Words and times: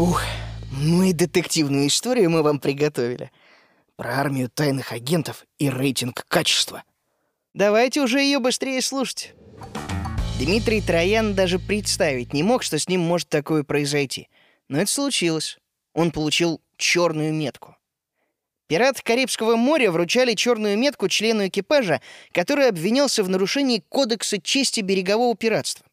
Ух, 0.00 0.22
ну 0.72 1.02
и 1.02 1.12
детективную 1.12 1.86
историю 1.86 2.30
мы 2.30 2.42
вам 2.42 2.58
приготовили. 2.58 3.30
Про 3.96 4.18
армию 4.18 4.48
тайных 4.48 4.92
агентов 4.92 5.44
и 5.58 5.68
рейтинг 5.68 6.24
качества. 6.26 6.84
Давайте 7.52 8.00
уже 8.00 8.20
ее 8.20 8.38
быстрее 8.38 8.80
слушать. 8.80 9.34
Дмитрий 10.38 10.80
Троян 10.80 11.34
даже 11.34 11.58
представить 11.58 12.32
не 12.32 12.42
мог, 12.42 12.62
что 12.62 12.78
с 12.78 12.88
ним 12.88 13.02
может 13.02 13.28
такое 13.28 13.62
произойти. 13.62 14.30
Но 14.68 14.78
это 14.78 14.90
случилось. 14.90 15.58
Он 15.92 16.12
получил 16.12 16.62
черную 16.78 17.34
метку. 17.34 17.76
Пираты 18.68 19.02
Карибского 19.02 19.56
моря 19.56 19.90
вручали 19.90 20.32
черную 20.32 20.78
метку 20.78 21.08
члену 21.08 21.48
экипажа, 21.48 22.00
который 22.32 22.70
обвинялся 22.70 23.22
в 23.22 23.28
нарушении 23.28 23.84
Кодекса 23.90 24.40
чести 24.40 24.80
берегового 24.80 25.36
пиратства. 25.36 25.84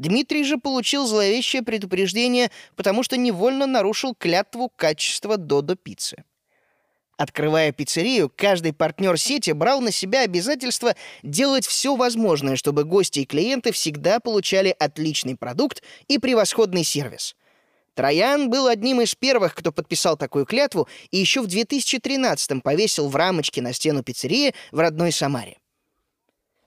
Дмитрий 0.00 0.44
же 0.44 0.56
получил 0.56 1.06
зловещее 1.06 1.60
предупреждение, 1.60 2.50
потому 2.74 3.02
что 3.02 3.18
невольно 3.18 3.66
нарушил 3.66 4.14
клятву 4.14 4.72
качества 4.74 5.36
Додо-пиццы. 5.36 6.24
Открывая 7.18 7.70
пиццерию, 7.70 8.32
каждый 8.34 8.72
партнер 8.72 9.18
сети 9.18 9.50
брал 9.50 9.82
на 9.82 9.92
себя 9.92 10.22
обязательство 10.22 10.96
делать 11.22 11.66
все 11.66 11.96
возможное, 11.96 12.56
чтобы 12.56 12.84
гости 12.84 13.20
и 13.20 13.26
клиенты 13.26 13.72
всегда 13.72 14.20
получали 14.20 14.74
отличный 14.78 15.36
продукт 15.36 15.82
и 16.08 16.16
превосходный 16.16 16.82
сервис. 16.82 17.36
Троян 17.92 18.48
был 18.48 18.68
одним 18.68 19.02
из 19.02 19.14
первых, 19.14 19.54
кто 19.54 19.70
подписал 19.70 20.16
такую 20.16 20.46
клятву 20.46 20.88
и 21.10 21.18
еще 21.18 21.42
в 21.42 21.46
2013-м 21.46 22.62
повесил 22.62 23.10
в 23.10 23.16
рамочке 23.16 23.60
на 23.60 23.74
стену 23.74 24.02
пиццерии 24.02 24.54
в 24.72 24.78
родной 24.78 25.12
Самаре. 25.12 25.58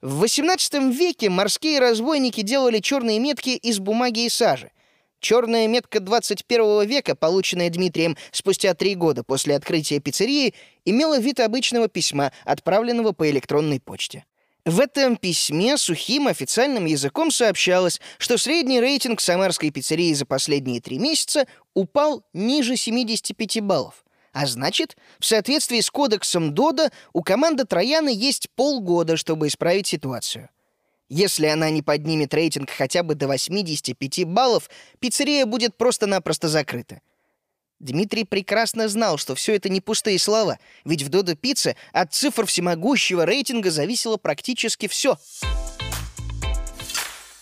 В 0.04 0.26
XVIII 0.26 0.92
веке 0.92 1.30
морские 1.30 1.80
разбойники 1.80 2.42
делали 2.42 2.80
черные 2.80 3.20
метки 3.20 3.52
из 3.52 3.80
бумаги 3.80 4.26
и 4.26 4.30
сажи. 4.30 4.72
Черная 5.22 5.66
метка 5.70 6.02
21 6.02 6.86
века, 6.86 7.16
полученная 7.16 7.70
Дмитрием 7.70 8.18
спустя 8.34 8.74
три 8.74 8.96
года 8.96 9.24
после 9.24 9.56
открытия 9.56 10.02
пиццерии, 10.02 10.56
имела 10.84 11.20
вид 11.20 11.40
обычного 11.40 11.88
письма, 11.88 12.34
отправленного 12.44 13.14
по 13.14 13.30
электронной 13.30 13.80
почте. 13.80 14.26
В 14.66 14.82
этом 14.82 15.16
письме 15.16 15.78
сухим 15.78 16.28
официальным 16.28 16.84
языком 16.84 17.32
сообщалось, 17.32 18.02
что 18.18 18.38
средний 18.38 18.82
рейтинг 18.82 19.22
самарской 19.22 19.70
пиццерии 19.70 20.14
за 20.14 20.26
последние 20.26 20.82
три 20.82 21.00
месяца 21.00 21.48
упал 21.74 22.26
ниже 22.34 22.76
75 22.76 23.62
баллов. 23.62 24.03
А 24.34 24.48
значит, 24.48 24.98
в 25.20 25.26
соответствии 25.26 25.80
с 25.80 25.92
кодексом 25.92 26.56
Дода 26.56 26.92
у 27.14 27.22
команды 27.22 27.66
Трояна 27.66 28.10
есть 28.10 28.50
полгода, 28.56 29.16
чтобы 29.16 29.48
исправить 29.48 29.86
ситуацию. 29.88 30.50
Если 31.08 31.46
она 31.46 31.70
не 31.70 31.84
поднимет 31.84 32.34
рейтинг 32.34 32.72
хотя 32.72 33.04
бы 33.04 33.14
до 33.14 33.28
85 33.28 34.26
баллов, 34.26 34.72
пиццерия 35.00 35.46
будет 35.46 35.78
просто-напросто 35.78 36.48
закрыта. 36.48 37.02
Дмитрий 37.80 38.24
прекрасно 38.24 38.88
знал, 38.88 39.18
что 39.18 39.36
все 39.36 39.56
это 39.56 39.70
не 39.70 39.82
пустые 39.82 40.18
слова, 40.18 40.58
ведь 40.84 41.04
в 41.04 41.10
Додо 41.10 41.36
Пицце 41.36 41.76
от 41.92 42.14
цифр 42.14 42.48
всемогущего 42.48 43.26
рейтинга 43.26 43.70
зависело 43.70 44.18
практически 44.18 44.88
все. 44.88 45.18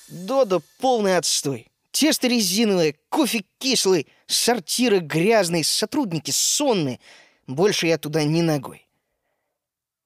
Додо— 0.09 0.61
полный 0.79 1.15
отстой. 1.15 1.70
Тесто 1.91 2.27
резиновое, 2.27 2.95
кофе 3.09 3.43
кислый, 3.57 4.07
сортиры 4.25 4.99
грязные, 4.99 5.63
сотрудники 5.63 6.31
сонные. 6.31 6.99
Больше 7.47 7.87
я 7.87 7.97
туда 7.97 8.23
ни 8.23 8.41
ногой. 8.41 8.87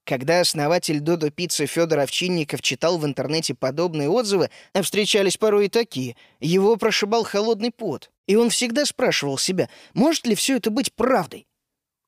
Когда 0.03 0.39
основатель 0.39 0.99
Додо 0.99 1.31
Пиццы 1.31 1.65
Федор 1.65 1.99
Овчинников 1.99 2.61
читал 2.61 2.97
в 2.97 3.05
интернете 3.05 3.55
подобные 3.55 4.09
отзывы, 4.09 4.49
а 4.73 4.81
встречались 4.83 5.37
порой 5.37 5.65
и 5.65 5.69
такие, 5.69 6.15
его 6.39 6.75
прошибал 6.75 7.23
холодный 7.23 7.71
пот. 7.71 8.11
И 8.27 8.35
он 8.35 8.49
всегда 8.49 8.85
спрашивал 8.85 9.37
себя, 9.37 9.69
может 9.93 10.27
ли 10.27 10.35
все 10.35 10.57
это 10.57 10.69
быть 10.69 10.93
правдой. 10.93 11.47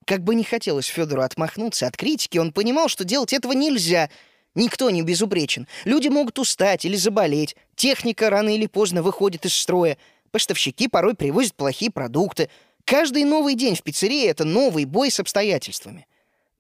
Как 0.06 0.24
бы 0.24 0.36
не 0.36 0.44
хотелось 0.44 0.86
Федору 0.86 1.22
отмахнуться 1.22 1.88
от 1.88 1.98
критики, 1.98 2.38
он 2.38 2.54
понимал, 2.54 2.88
что 2.88 3.04
делать 3.04 3.34
этого 3.34 3.54
нельзя— 3.54 4.10
Никто 4.58 4.90
не 4.90 5.04
безупречен. 5.04 5.68
Люди 5.86 6.08
могут 6.08 6.40
устать 6.40 6.84
или 6.84 6.96
заболеть. 6.96 7.56
Техника 7.76 8.32
рано 8.32 8.50
или 8.50 8.66
поздно 8.66 9.04
выходит 9.04 9.46
из 9.46 9.54
строя. 9.54 10.00
Поставщики 10.32 10.88
порой 10.88 11.14
привозят 11.14 11.54
плохие 11.54 11.92
продукты. 11.92 12.50
Каждый 12.84 13.24
новый 13.24 13.54
день 13.54 13.76
в 13.76 13.84
пиццерии— 13.84 14.26
это 14.28 14.46
новый 14.46 14.86
бой 14.86 15.12
с 15.12 15.20
обстоятельствами. 15.20 16.08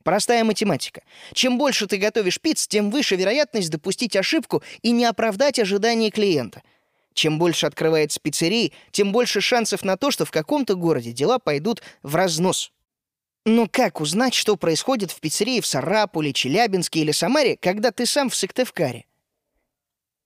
Простая 0.03 0.43
математика. 0.43 1.01
Чем 1.33 1.57
больше 1.57 1.87
ты 1.87 1.97
готовишь 1.97 2.39
пиц, 2.39 2.67
тем 2.67 2.91
выше 2.91 3.15
вероятность 3.15 3.71
допустить 3.71 4.15
ошибку 4.15 4.61
и 4.83 4.91
не 4.91 5.05
оправдать 5.05 5.57
ожидания 5.57 6.11
клиента. 6.11 6.61
Чем 7.15 7.39
больше 7.39 7.65
открывается 7.65 8.19
пиццерий, 8.19 8.73
тем 8.91 9.11
больше 9.11 9.41
шансов 9.41 9.83
на 9.83 9.97
то, 9.97 10.11
что 10.11 10.23
в 10.23 10.29
каком-то 10.29 10.75
городе 10.75 11.13
дела 11.13 11.39
пойдут 11.39 11.81
в 12.03 12.15
разнос. 12.15 12.71
Но 13.49 13.65
как 13.71 14.01
узнать, 14.01 14.33
что 14.33 14.57
происходит 14.57 15.09
в 15.09 15.21
пиццерии 15.21 15.61
в 15.61 15.65
Сарапуле, 15.65 16.33
Челябинске 16.33 16.99
или 16.99 17.13
Самаре, 17.13 17.55
когда 17.55 17.91
ты 17.91 18.05
сам 18.05 18.29
в 18.29 18.35
Сыктывкаре? 18.35 19.05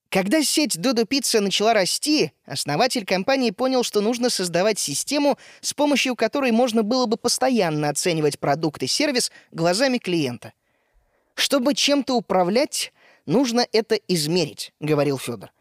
Когда 0.09 0.41
сеть 0.41 0.81
Додо 0.81 1.05
Пицца 1.05 1.39
начала 1.39 1.75
расти, 1.75 2.31
основатель 2.45 3.05
компании 3.05 3.51
понял, 3.51 3.83
что 3.83 4.01
нужно 4.01 4.31
создавать 4.31 4.79
систему, 4.79 5.37
с 5.61 5.71
помощью 5.75 6.15
которой 6.15 6.51
можно 6.51 6.81
было 6.81 7.05
бы 7.05 7.15
постоянно 7.15 7.89
оценивать 7.89 8.39
продукт 8.39 8.81
и 8.81 8.87
сервис 8.87 9.31
глазами 9.51 9.99
клиента. 9.99 10.53
«Чтобы 11.35 11.75
чем-то 11.75 12.15
управлять, 12.15 12.91
нужно 13.27 13.67
это 13.71 13.99
измерить»,— 14.07 14.73
говорил 14.79 15.19
Федор. 15.19 15.51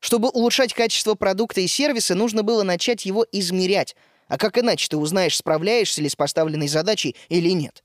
Чтобы 0.00 0.30
улучшать 0.30 0.72
качество 0.72 1.14
продукта 1.14 1.60
и 1.60 1.66
сервиса, 1.66 2.14
нужно 2.14 2.42
было 2.42 2.62
начать 2.62 3.04
его 3.04 3.26
измерять— 3.30 3.96
а 4.28 4.38
как 4.38 4.58
иначе 4.58 4.88
ты 4.88 4.96
узнаешь, 4.96 5.36
справляешься 5.36 6.00
ли 6.00 6.08
с 6.08 6.16
поставленной 6.16 6.68
задачей 6.68 7.16
или 7.28 7.50
нет? 7.50 7.82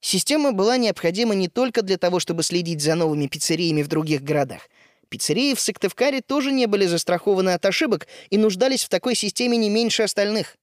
Система 0.00 0.52
была 0.52 0.76
необходима 0.76 1.34
не 1.34 1.48
только 1.48 1.82
для 1.82 1.98
того, 1.98 2.20
чтобы 2.20 2.42
следить 2.42 2.80
за 2.80 2.94
новыми 2.94 3.26
пиццериями 3.26 3.82
в 3.82 3.88
других 3.88 4.22
городах. 4.22 4.68
Пиццерии 5.08 5.54
в 5.54 5.60
Сыктывкаре 5.60 6.20
тоже 6.20 6.52
не 6.52 6.66
были 6.66 6.86
застрахованы 6.86 7.50
от 7.50 7.66
ошибок 7.66 8.06
и 8.30 8.38
нуждались 8.38 8.84
в 8.84 8.88
такой 8.88 9.14
системе 9.14 9.56
не 9.56 9.68
меньше 9.68 10.04
остальных. 10.04 10.56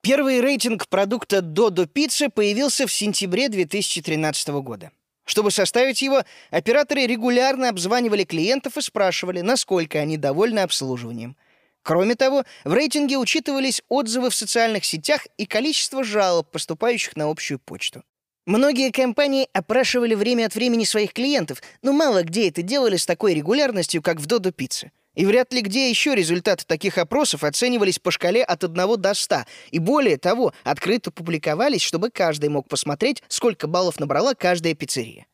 Первый 0.00 0.40
рейтинг 0.40 0.88
продукта 0.88 1.42
Додо 1.42 1.86
Пиццы 1.86 2.30
появился 2.30 2.86
в 2.86 2.92
сентябре 2.92 3.48
2013 3.48 4.48
года. 4.48 4.92
Чтобы 5.26 5.50
составить 5.50 6.00
его, 6.00 6.22
операторы 6.50 7.06
регулярно 7.06 7.68
обзванивали 7.68 8.24
клиентов 8.24 8.78
и 8.78 8.80
спрашивали, 8.80 9.42
насколько 9.42 9.98
они 9.98 10.16
довольны 10.16 10.60
обслуживанием– 10.60 11.36
Кроме 11.82 12.14
того, 12.14 12.44
в 12.64 12.72
рейтинге 12.72 13.16
учитывались 13.16 13.82
отзывы 13.88 14.30
в 14.30 14.34
социальных 14.34 14.84
сетях 14.84 15.26
и 15.38 15.46
количество 15.46 16.04
жалоб, 16.04 16.50
поступающих 16.50 17.16
на 17.16 17.30
общую 17.30 17.58
почту. 17.58 18.02
Многие 18.46 18.90
компании 18.90 19.48
опрашивали 19.52 20.14
время 20.14 20.46
от 20.46 20.54
времени 20.54 20.84
своих 20.84 21.12
клиентов, 21.12 21.62
но 21.82 21.92
мало 21.92 22.22
где 22.22 22.48
это 22.48 22.62
делали 22.62 22.96
с 22.96 23.06
такой 23.06 23.34
регулярностью, 23.34 24.02
как 24.02 24.18
в 24.18 24.26
Додо 24.26 24.50
Пицце. 24.50 24.92
И 25.14 25.26
вряд 25.26 25.52
ли 25.52 25.60
где 25.60 25.90
еще 25.90 26.14
результаты 26.14 26.64
таких 26.66 26.96
опросов 26.98 27.44
оценивались 27.44 27.98
по 27.98 28.10
шкале 28.10 28.42
от 28.42 28.64
1 28.64 29.00
до 29.00 29.14
100. 29.14 29.44
И 29.70 29.78
более 29.78 30.16
того, 30.16 30.52
открыто 30.64 31.10
публиковались, 31.10 31.82
чтобы 31.82 32.10
каждый 32.10 32.48
мог 32.48 32.68
посмотреть, 32.68 33.22
сколько 33.28 33.66
баллов 33.66 33.98
набрала 34.00 34.34
каждая 34.34 34.74
пиццерия. 34.74 35.26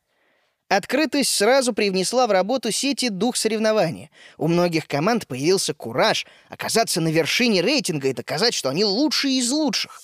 Открытость 0.68 1.30
сразу 1.30 1.72
привнесла 1.72 2.26
в 2.26 2.32
работу 2.32 2.72
сети 2.72 3.08
дух 3.08 3.36
соревнования. 3.36 4.10
У 4.36 4.48
многих 4.48 4.88
команд 4.88 5.28
появился 5.28 5.74
кураж 5.74 6.26
оказаться 6.48 7.00
на 7.00 7.06
вершине 7.08 7.60
рейтинга 7.60 8.08
и 8.08 8.12
доказать, 8.12 8.52
что 8.52 8.70
они 8.70 8.84
лучшие 8.84 9.38
из 9.38 9.50
лучших. 9.52 10.00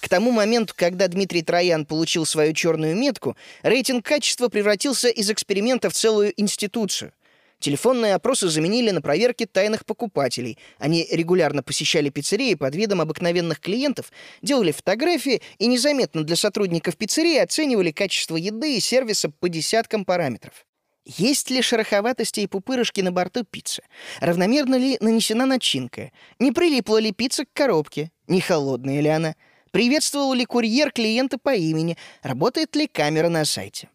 К 0.00 0.08
тому 0.08 0.30
моменту, 0.30 0.72
когда 0.74 1.06
Дмитрий 1.08 1.42
Троян 1.42 1.84
получил 1.84 2.24
свою 2.24 2.54
черную 2.54 2.96
метку, 2.96 3.36
рейтинг 3.62 4.06
качества 4.06 4.48
превратился 4.48 5.08
из 5.08 5.30
эксперимента 5.30 5.90
в 5.90 5.92
целую 5.92 6.32
институцию— 6.40 7.12
Телефонные 7.58 8.14
опросы 8.14 8.48
заменили 8.48 8.90
на 8.90 9.00
проверки 9.00 9.46
тайных 9.46 9.86
покупателей. 9.86 10.58
Они 10.78 11.06
регулярно 11.10 11.62
посещали 11.62 12.10
пиццерии 12.10 12.54
под 12.54 12.74
видом 12.76 13.00
обыкновенных 13.00 13.60
клиентов, 13.60 14.12
делали 14.42 14.72
фотографии 14.72 15.40
и 15.58 15.66
незаметно 15.66 16.22
для 16.22 16.36
сотрудников 16.36 16.96
пиццерии 16.96 17.38
оценивали 17.38 17.92
качество 17.92 18.36
еды 18.36 18.76
и 18.76 18.80
сервиса 18.80 19.30
по 19.30 19.48
десяткам 19.48 20.04
параметров. 20.04 20.66
Есть 21.06 21.50
ли 21.50 21.62
шероховатости 21.62 22.40
и 22.40 22.46
пупырышки 22.48 23.00
на 23.00 23.12
борту 23.12 23.44
пиццы? 23.44 23.82
Равномерно 24.20 24.74
ли 24.74 24.98
нанесена 25.00 25.46
начинка? 25.46 26.10
Не 26.40 26.50
прилипла 26.50 26.98
ли 26.98 27.12
пицца 27.12 27.44
к 27.44 27.52
коробке? 27.52 28.10
Не 28.26 28.40
холодная 28.40 29.00
ли 29.00 29.08
она? 29.08 29.36
Приветствовал 29.70 30.32
ли 30.32 30.44
курьер 30.44 30.90
клиента 30.90 31.38
по 31.38 31.54
имени? 31.54 31.96
Работает 32.22 32.74
ли 32.74 32.88
камера 32.88 33.28
на 33.28 33.44
сайте? 33.44 33.88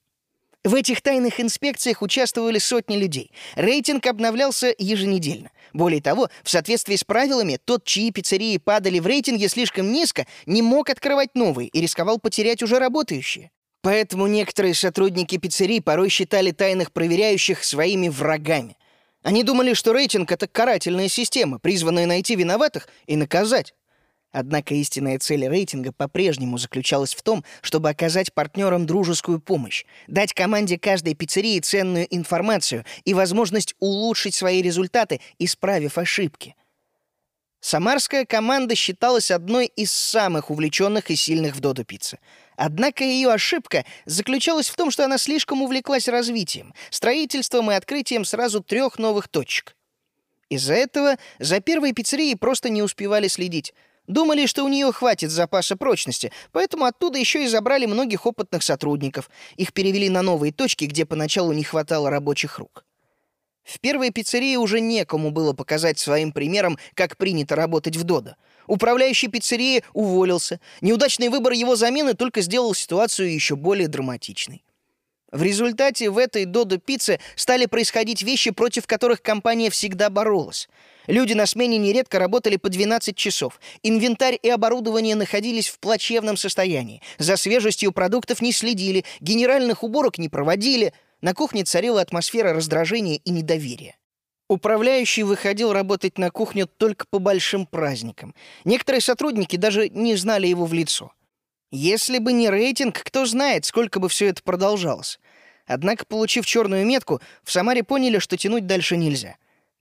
В 0.63 0.75
этих 0.75 1.01
тайных 1.01 1.39
инспекциях 1.39 2.03
участвовали 2.03 2.59
сотни 2.59 2.95
людей. 2.95 3.31
Рейтинг 3.55 4.05
обновлялся 4.05 4.73
еженедельно. 4.77 5.49
Более 5.73 6.01
того, 6.03 6.29
в 6.43 6.49
соответствии 6.51 6.95
с 6.95 7.03
правилами, 7.03 7.57
тот, 7.63 7.83
чьи 7.83 8.11
пиццерии 8.11 8.57
падали 8.57 8.99
в 8.99 9.07
рейтинге 9.07 9.49
слишком 9.49 9.91
низко, 9.91 10.27
не 10.45 10.61
мог 10.61 10.91
открывать 10.91 11.33
новые 11.33 11.67
и 11.69 11.81
рисковал 11.81 12.19
потерять 12.19 12.61
уже 12.61 12.77
работающие. 12.77 13.49
Поэтому 13.81 14.27
некоторые 14.27 14.75
сотрудники 14.75 15.37
пиццерий 15.37 15.81
порой 15.81 16.09
считали 16.09 16.51
тайных 16.51 16.91
проверяющих 16.91 17.63
своими 17.63 18.09
врагами. 18.09 18.77
Они 19.23 19.41
думали, 19.41 19.73
что 19.73 19.93
рейтинг— 19.93 20.31
это 20.33 20.47
карательная 20.47 21.07
система, 21.07 21.57
призванная 21.57 22.05
найти 22.05 22.35
виноватых 22.35 22.87
и 23.07 23.15
наказать. 23.15 23.73
Однако 24.31 24.73
истинная 24.75 25.19
цель 25.19 25.45
рейтинга 25.47 25.91
по-прежнему 25.91 26.57
заключалась 26.57 27.13
в 27.13 27.21
том, 27.21 27.43
чтобы 27.61 27.89
оказать 27.89 28.33
партнерам 28.33 28.85
дружескую 28.85 29.41
помощь, 29.41 29.83
дать 30.07 30.33
команде 30.33 30.79
каждой 30.79 31.15
пиццерии 31.15 31.59
ценную 31.59 32.07
информацию 32.15 32.85
и 33.03 33.13
возможность 33.13 33.75
улучшить 33.79 34.33
свои 34.33 34.61
результаты, 34.61 35.19
исправив 35.37 35.97
ошибки. 35.97 36.55
Самарская 37.59 38.25
команда 38.25 38.73
считалась 38.73 39.31
одной 39.31 39.67
из 39.67 39.91
самых 39.91 40.49
увлеченных 40.49 41.11
и 41.11 41.15
сильных 41.15 41.55
в 41.55 41.59
Додо 41.59 41.83
Пицце. 41.83 42.17
Однако 42.55 43.03
ее 43.03 43.31
ошибка 43.31 43.85
заключалась 44.05 44.69
в 44.69 44.75
том, 44.75 44.91
что 44.91 45.05
она 45.05 45.17
слишком 45.17 45.61
увлеклась 45.61 46.07
развитием, 46.07 46.73
строительством 46.89 47.69
и 47.69 47.75
открытием 47.75 48.23
сразу 48.23 48.61
трех 48.63 48.97
новых 48.97 49.27
точек. 49.27 49.75
Из-за 50.49 50.73
этого 50.73 51.17
за 51.39 51.59
первой 51.59 51.93
пиццерией 51.93 52.35
просто 52.35 52.69
не 52.69 52.81
успевали 52.81 53.27
следить— 53.27 53.73
Думали, 54.11 54.45
что 54.45 54.65
у 54.65 54.67
нее 54.67 54.91
хватит 54.91 55.31
запаса 55.31 55.77
прочности, 55.77 56.33
поэтому 56.51 56.83
оттуда 56.83 57.17
еще 57.17 57.45
и 57.45 57.47
забрали 57.47 57.85
многих 57.85 58.25
опытных 58.25 58.61
сотрудников. 58.61 59.29
Их 59.55 59.71
перевели 59.71 60.09
на 60.09 60.21
новые 60.21 60.51
точки, 60.51 60.83
где 60.83 61.05
поначалу 61.05 61.53
не 61.53 61.63
хватало 61.63 62.09
рабочих 62.09 62.59
рук. 62.59 62.83
В 63.63 63.79
первой 63.79 64.09
пиццерии 64.09 64.57
уже 64.57 64.81
некому 64.81 65.31
было 65.31 65.53
показать 65.53 65.97
своим 65.97 66.33
примером, 66.33 66.77
как 66.93 67.15
принято 67.15 67.55
работать 67.55 67.95
в 67.95 68.03
Додо. 68.03 68.35
Управляющий 68.67 69.29
пиццерии 69.29 69.81
уволился. 69.93 70.59
Неудачный 70.81 71.29
выбор 71.29 71.53
его 71.53 71.77
замены 71.77 72.13
только 72.13 72.41
сделал 72.41 72.73
ситуацию 72.73 73.33
еще 73.33 73.55
более 73.55 73.87
драматичной. 73.87 74.65
В 75.31 75.43
результате 75.43 76.09
в 76.09 76.17
этой 76.17 76.45
Додо 76.45 76.77
пицце 76.77 77.19
стали 77.35 77.65
происходить 77.65 78.21
вещи, 78.21 78.51
против 78.51 78.85
которых 78.85 79.21
компания 79.21 79.69
всегда 79.69 80.09
боролась. 80.09 80.67
Люди 81.07 81.33
на 81.33 81.45
смене 81.45 81.77
нередко 81.77 82.19
работали 82.19 82.57
по 82.57 82.69
12 82.69 83.15
часов. 83.15 83.59
Инвентарь 83.81 84.37
и 84.41 84.49
оборудование 84.49 85.15
находились 85.15 85.69
в 85.69 85.79
плачевном 85.79 86.35
состоянии. 86.35 87.01
За 87.17 87.37
свежестью 87.37 87.91
продуктов 87.93 88.41
не 88.41 88.51
следили, 88.51 89.05
генеральных 89.21 89.83
уборок 89.83 90.17
не 90.17 90.27
проводили. 90.27 90.93
На 91.21 91.33
кухне 91.33 91.63
царила 91.63 92.01
атмосфера 92.01 92.53
раздражения 92.53 93.19
и 93.23 93.31
недоверия. 93.31 93.95
Управляющий 94.49 95.23
выходил 95.23 95.71
работать 95.71 96.17
на 96.17 96.29
кухню 96.29 96.67
только 96.67 97.05
по 97.09 97.19
большим 97.19 97.65
праздникам. 97.65 98.35
Некоторые 98.65 98.99
сотрудники 98.99 99.55
даже 99.55 99.87
не 99.87 100.17
знали 100.17 100.47
его 100.47 100.65
в 100.65 100.73
лицо. 100.73 101.13
Если 101.71 102.17
бы 102.17 102.33
не 102.33 102.49
рейтинг, 102.49 103.01
кто 103.01 103.25
знает, 103.25 103.63
сколько 103.63 104.01
бы 104.01 104.09
все 104.09 104.27
это 104.27 104.43
продолжалось. 104.43 105.19
Однако, 105.65 106.05
получив 106.05 106.45
черную 106.45 106.85
метку, 106.85 107.21
в 107.43 107.51
Самаре 107.51 107.81
поняли, 107.83 108.19
что 108.19 108.35
тянуть 108.35 108.67
дальше 108.67 108.97
нельзя. 108.97 109.37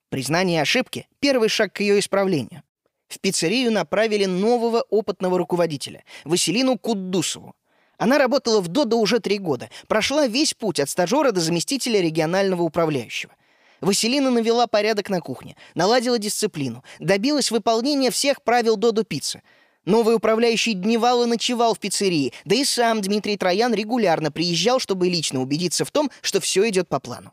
Признание 0.09 0.63
ошибки— 0.63 1.09
первый 1.19 1.49
шаг 1.49 1.73
к 1.73 1.81
ее 1.81 1.99
исправлению. 1.99 2.63
В 3.09 3.19
пиццерию 3.19 3.73
направили 3.73 4.25
нового 4.27 4.83
опытного 4.83 5.37
руководителя, 5.37 6.05
Василину 6.25 6.79
Куддусову. 6.79 7.57
Она 7.99 8.19
работала 8.19 8.61
в 8.61 8.69
ДОДО 8.69 8.97
уже 8.97 9.19
три 9.19 9.39
года, 9.39 9.69
прошла 9.89 10.29
весь 10.29 10.55
путь 10.55 10.79
от 10.79 10.89
стажера 10.89 11.33
до 11.33 11.41
заместителя 11.41 12.01
регионального 12.01 12.63
управляющего. 12.63 13.35
Василина 13.81 14.31
навела 14.31 14.69
порядок 14.69 15.11
на 15.11 15.21
кухне, 15.21 15.57
наладила 15.75 16.19
дисциплину, 16.19 16.85
добилась 17.01 17.51
выполнения 17.51 18.13
всех 18.13 18.43
правил 18.43 18.77
Додо 18.77 19.03
Пиццы— 19.03 19.43
Новый 19.87 20.15
управляющий 20.15 20.75
дневал 20.75 21.25
и 21.25 21.27
ночевал 21.27 21.75
в 21.75 21.79
пиццерии, 21.79 22.33
да 22.45 22.55
и 22.55 22.65
сам 22.65 23.01
Дмитрий 23.01 23.37
Троян 23.37 23.73
регулярно 23.73 24.31
приезжал, 24.31 24.79
чтобы 24.79 25.09
лично 25.09 25.41
убедиться 25.41 25.85
в 25.85 25.91
том, 25.91 26.11
что 26.21 26.41
все 26.41 26.69
идет 26.69 26.89
по 26.89 27.01
плану. 27.01 27.33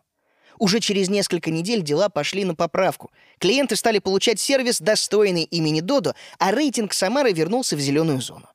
Уже 0.58 0.80
через 0.80 1.10
несколько 1.10 1.52
недель 1.52 1.84
дела 1.84 2.10
пошли 2.10 2.46
на 2.46 2.56
поправку. 2.56 3.12
Клиенты 3.38 3.76
стали 3.76 4.00
получать 4.00 4.40
сервис, 4.40 4.80
достойный 4.80 5.44
имени 5.44 5.82
Додо, 5.82 6.16
а 6.40 6.52
рейтинг 6.52 6.94
Самары 6.94 7.32
вернулся 7.32 7.76
в 7.76 7.80
зеленую 7.80 8.22
зону. 8.22 8.48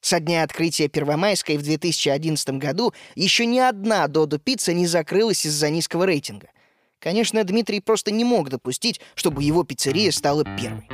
Со 0.00 0.20
дня 0.20 0.42
открытия 0.42 0.88
Первомайской 0.88 1.56
в 1.56 1.62
2011 1.62 2.50
году 2.50 2.92
еще 3.14 3.46
ни 3.46 3.58
одна 3.58 4.06
Додо-пицца 4.08 4.72
не 4.72 4.86
закрылась 4.86 5.44
из-за 5.44 5.70
низкого 5.70 6.04
рейтинга. 6.04 6.48
Конечно, 7.00 7.44
Дмитрий 7.44 7.80
просто 7.80 8.10
не 8.10 8.24
мог 8.24 8.48
допустить, 8.48 9.00
чтобы 9.14 9.44
его 9.44 9.62
пиццерия 9.62 10.10
стала 10.10 10.44
первой. 10.44 10.88